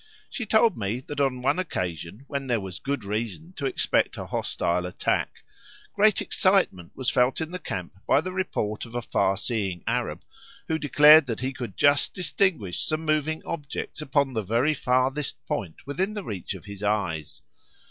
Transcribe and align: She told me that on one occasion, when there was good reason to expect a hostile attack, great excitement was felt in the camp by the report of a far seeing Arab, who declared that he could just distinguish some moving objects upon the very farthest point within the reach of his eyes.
She 0.31 0.47
told 0.47 0.79
me 0.79 0.99
that 1.01 1.21
on 1.21 1.43
one 1.43 1.59
occasion, 1.59 2.25
when 2.27 2.47
there 2.47 2.59
was 2.59 2.79
good 2.79 3.03
reason 3.03 3.53
to 3.53 3.67
expect 3.67 4.17
a 4.17 4.25
hostile 4.25 4.87
attack, 4.87 5.43
great 5.93 6.23
excitement 6.23 6.93
was 6.95 7.11
felt 7.11 7.39
in 7.39 7.51
the 7.51 7.59
camp 7.59 7.93
by 8.07 8.19
the 8.21 8.31
report 8.31 8.83
of 8.87 8.95
a 8.95 9.03
far 9.03 9.37
seeing 9.37 9.83
Arab, 9.85 10.23
who 10.67 10.79
declared 10.79 11.27
that 11.27 11.41
he 11.41 11.53
could 11.53 11.77
just 11.77 12.15
distinguish 12.15 12.83
some 12.83 13.05
moving 13.05 13.43
objects 13.45 14.01
upon 14.01 14.33
the 14.33 14.41
very 14.41 14.73
farthest 14.73 15.35
point 15.45 15.75
within 15.85 16.15
the 16.15 16.23
reach 16.23 16.55
of 16.55 16.65
his 16.65 16.81
eyes. 16.81 17.43